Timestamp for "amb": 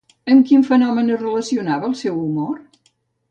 0.35-0.45